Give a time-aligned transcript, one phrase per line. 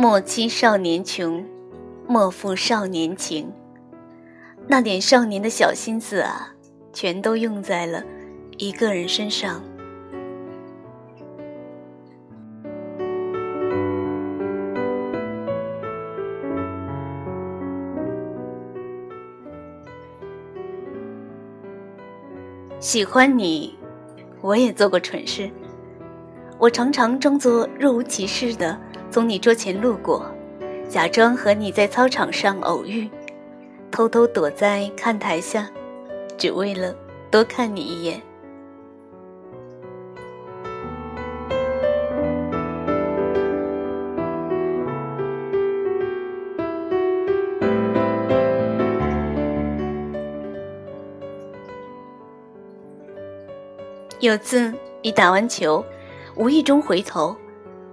[0.00, 1.44] 莫欺少年穷，
[2.06, 3.52] 莫负少年情。
[4.68, 6.54] 那点少年的小心思啊，
[6.92, 8.04] 全都用在了
[8.58, 9.60] 一个人身上。
[22.78, 23.76] 喜欢你，
[24.40, 25.50] 我也做过蠢事。
[26.56, 28.80] 我常常装作若无其事的
[29.10, 30.24] 从你桌前路过，
[30.88, 33.08] 假装和你在操场上偶遇，
[33.90, 35.68] 偷偷躲在看台下，
[36.36, 36.94] 只为了
[37.30, 38.22] 多看你一眼。
[54.20, 55.84] 有次，你打完球，
[56.36, 57.34] 无意中回头，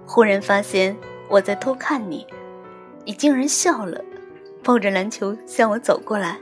[0.06, 0.96] 忽然发现
[1.28, 2.26] 我在偷看你，
[3.04, 4.02] 你竟然笑了，
[4.62, 6.38] 抱着篮球向我走过来。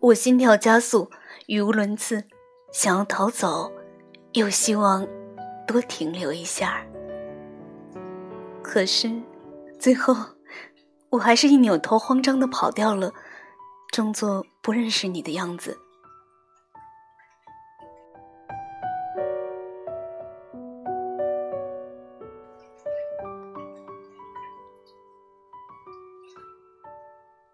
[0.00, 1.10] 我心跳加速，
[1.46, 2.24] 语无伦次，
[2.72, 3.70] 想要逃走，
[4.32, 5.06] 又希望
[5.66, 6.82] 多停留一下。
[8.62, 9.10] 可是，
[9.78, 10.16] 最后，
[11.10, 13.12] 我还是一扭头，慌张的跑掉了，
[13.92, 15.76] 装作不认识你的样子。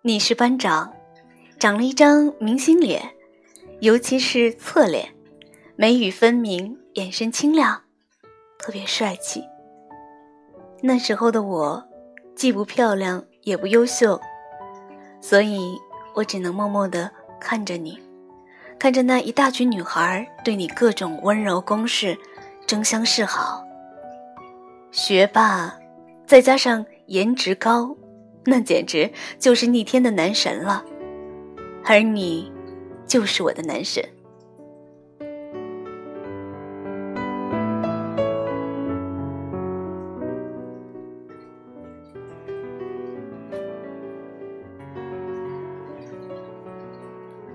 [0.06, 0.94] 你是班长，
[1.58, 3.10] 长了一张明星脸，
[3.80, 5.12] 尤其是侧脸，
[5.74, 7.82] 眉宇分明，眼神清亮，
[8.56, 9.42] 特别帅气。
[10.80, 11.84] 那时候的我，
[12.36, 14.20] 既不漂亮也不优秀，
[15.20, 15.76] 所以
[16.14, 18.00] 我只能默默地看着你，
[18.78, 22.16] 看着那一大群女孩对你各种温柔攻势，
[22.64, 23.64] 争相示好。
[24.92, 25.76] 学霸，
[26.24, 27.96] 再加上颜值高。
[28.48, 30.84] 那简直就是逆天的男神了，
[31.84, 32.52] 而你，
[33.04, 34.02] 就是我的男神。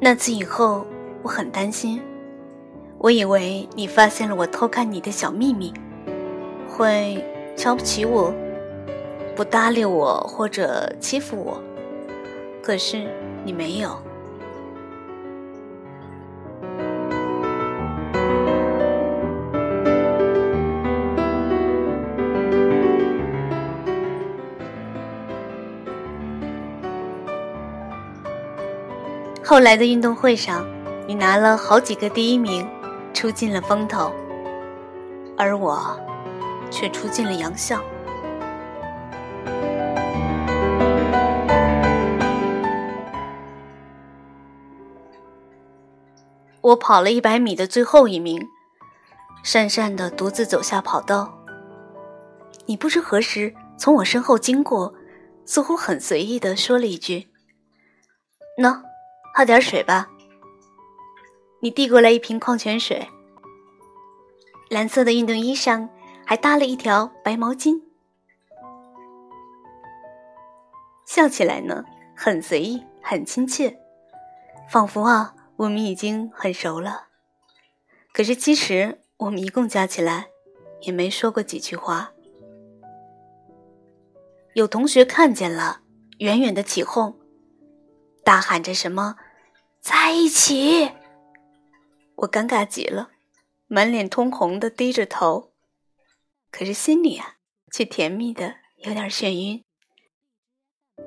[0.03, 0.85] 那次以后，
[1.21, 2.01] 我很担心，
[2.97, 5.71] 我以为你发现了我偷看你的小秘密，
[6.67, 7.23] 会
[7.55, 8.33] 瞧不起我。
[9.41, 11.59] 不搭理我或者欺负我，
[12.61, 13.07] 可是
[13.43, 13.89] 你没有。
[29.43, 30.63] 后来的运动会上，
[31.07, 32.69] 你拿了好几个第一名，
[33.11, 34.11] 出尽了风头，
[35.35, 35.99] 而我
[36.69, 37.81] 却出尽了洋相。
[46.61, 48.47] 我跑了一百米的最后一名，
[49.43, 51.37] 讪讪的独自走下跑道。
[52.67, 54.93] 你不知何时从我身后经过，
[55.43, 57.27] 似乎很随意的说了一句
[58.61, 58.81] ：“喏，
[59.33, 60.07] 喝点水吧。”
[61.61, 63.07] 你递过来一瓶矿泉水，
[64.69, 65.89] 蓝色的运动衣上
[66.25, 67.81] 还搭了一条白毛巾，
[71.05, 71.83] 笑起来呢，
[72.15, 73.79] 很随意，很亲切，
[74.69, 75.33] 仿佛啊。
[75.61, 77.09] 我们已经很熟了，
[78.13, 80.29] 可是其实我们一共加起来
[80.81, 82.13] 也没说过几句话。
[84.55, 85.81] 有同学看见了，
[86.17, 87.15] 远远的起哄，
[88.23, 89.17] 大喊着什么
[89.79, 90.93] “在一起”。
[92.17, 93.11] 我尴尬极了，
[93.67, 95.51] 满脸通红的低着头，
[96.49, 97.35] 可是心里啊
[97.71, 99.63] 却甜蜜的有点眩晕。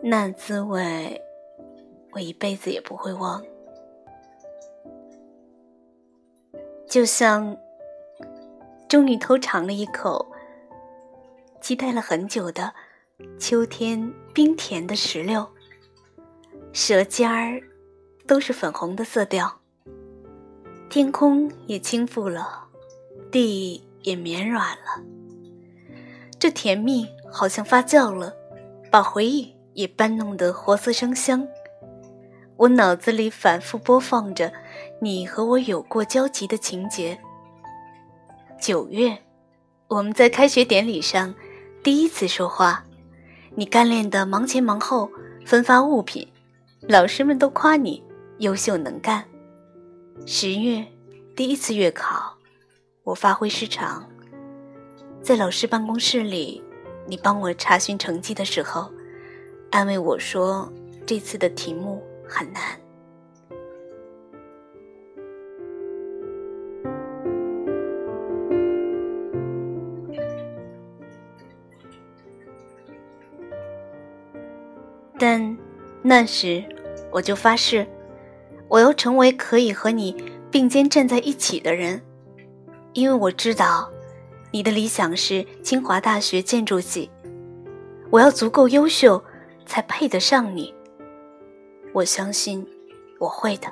[0.04, 1.20] 那滋味，
[2.12, 3.44] 我一辈子也不会忘。
[6.94, 7.56] 就像
[8.88, 10.30] 终于偷尝了一口，
[11.60, 12.72] 期待了很久的
[13.36, 15.44] 秋天冰甜的石榴，
[16.72, 17.60] 舌尖儿
[18.28, 19.60] 都是粉红的色调，
[20.88, 22.68] 天空也轻覆了，
[23.32, 25.02] 地也绵软了，
[26.38, 28.32] 这甜蜜好像发酵了，
[28.88, 31.44] 把回忆也搬弄得活色生香。
[32.56, 34.52] 我脑子里反复播放着
[35.00, 37.18] 你和我有过交集的情节。
[38.60, 39.18] 九月，
[39.88, 41.34] 我们在开学典礼上
[41.82, 42.84] 第一次说话，
[43.54, 45.10] 你干练的忙前忙后
[45.44, 46.26] 分发物品，
[46.88, 48.02] 老师们都夸你
[48.38, 49.24] 优秀能干。
[50.24, 50.86] 十月，
[51.36, 52.36] 第一次月考，
[53.02, 54.08] 我发挥失常，
[55.20, 56.62] 在老师办公室里
[57.06, 58.90] 你帮我查询成绩的时候，
[59.70, 60.72] 安慰我说
[61.04, 62.62] 这次的题目很难。
[75.18, 75.56] 但
[76.02, 76.62] 那时
[77.10, 77.86] 我就发誓，
[78.68, 80.16] 我要成为可以和你
[80.50, 82.02] 并肩站在一起的人，
[82.92, 83.90] 因为我知道
[84.50, 87.10] 你的理想是清华大学建筑系，
[88.10, 89.22] 我要足够优秀
[89.64, 90.74] 才配得上你。
[91.92, 92.66] 我相信
[93.18, 93.68] 我会的。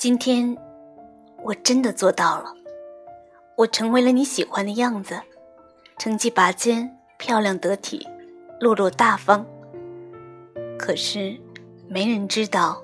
[0.00, 0.56] 今天，
[1.42, 2.54] 我真的做到了。
[3.54, 5.20] 我成为了你喜欢的样子，
[5.98, 8.08] 成绩拔尖，漂亮得体，
[8.58, 9.44] 落落大方。
[10.78, 11.36] 可是，
[11.86, 12.82] 没人知道，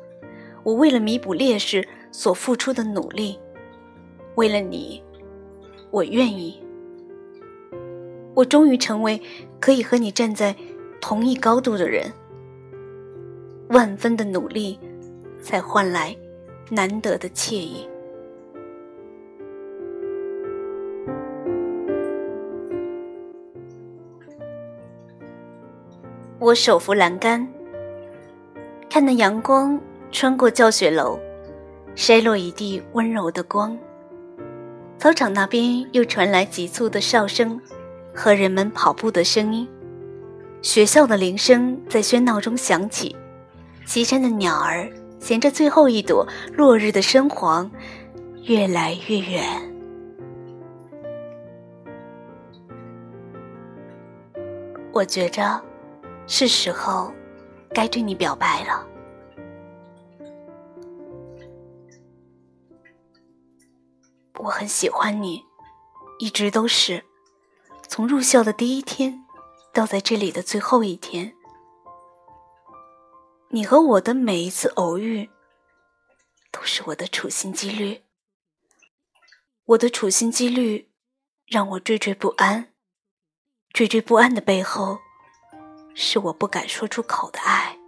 [0.63, 3.41] 我为了弥补劣势所付出的努力。
[4.35, 5.03] 为了你，
[5.91, 6.63] 我愿意。
[8.35, 9.19] 我终于成为
[9.59, 10.55] 可以和你站在
[11.01, 12.13] 同一高度的人。
[13.71, 14.79] 万分的努力，
[15.41, 16.15] 才换来。
[16.71, 17.89] 难得的惬意。
[26.39, 27.49] 我手扶栏杆，
[28.91, 29.81] 看那阳光
[30.13, 31.19] 穿过教学楼，
[31.97, 33.77] 筛落一地温柔的光。
[34.99, 37.61] 操场那边又传来急促的哨声
[38.15, 39.67] 和人们跑步的声音，
[40.63, 43.17] 学校的铃声在喧闹中响起，
[43.85, 44.89] 西山的鸟儿。
[45.19, 47.71] 衔着最后一朵落日的深黄，
[48.43, 49.45] 越来越远。
[54.93, 55.63] 我觉着，
[56.27, 57.13] 是时候
[57.75, 58.87] 该对你表白了。
[64.39, 65.45] 我很喜欢你，
[66.19, 67.05] 一直都是，
[67.89, 69.23] 从入校的第一天，
[69.75, 71.36] 到在这里的最后一天。
[73.57, 75.31] 你和我的每一次偶遇，
[76.53, 78.03] 都是我的处心积虑。
[79.65, 80.91] 我的处心积虑，
[81.47, 82.75] 让我惴惴不安。
[83.73, 84.99] 惴惴不安的背后，
[85.95, 87.79] 是我不敢说出口的爱。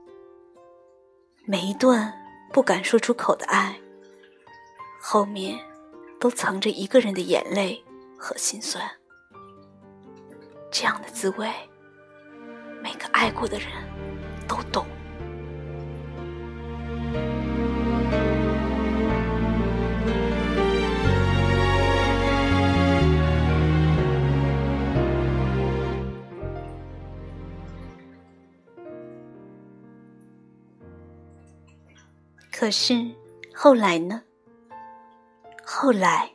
[1.45, 2.15] 每一段
[2.51, 3.79] 不敢说出口的爱，
[4.99, 5.61] 后面
[6.19, 7.85] 都藏着一个人的眼泪
[8.17, 8.91] 和心酸。
[10.73, 11.53] 这样的滋味，
[12.83, 13.69] 每个爱过的人
[14.49, 14.87] 都懂。
[32.59, 33.09] 可是
[33.55, 34.21] 后来呢？
[35.65, 36.29] 后来，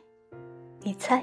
[0.80, 1.22] 你猜？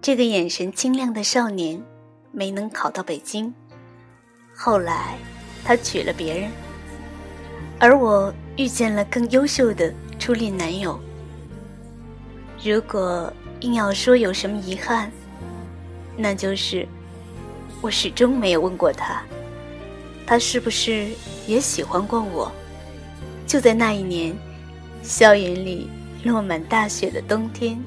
[0.00, 1.84] 这个眼神清亮的少年
[2.32, 3.54] 没能考到北京，
[4.54, 5.18] 后来
[5.62, 6.65] 他娶了别人。
[7.78, 10.98] 而我遇见了更优秀的初恋男友。
[12.64, 15.10] 如果硬要说有什么遗憾，
[16.16, 16.86] 那就是
[17.80, 19.22] 我始终没有问过他，
[20.26, 21.08] 他是不是
[21.46, 22.50] 也喜欢过我。
[23.46, 24.34] 就在那一年，
[25.02, 25.88] 校园里
[26.24, 27.78] 落满大雪的冬天。